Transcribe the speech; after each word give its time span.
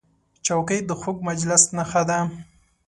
چوکۍ 0.45 0.79
د 0.85 0.91
خوږ 0.99 1.17
مجلس 1.27 1.63
نښه 1.77 2.01
ده. 2.09 2.19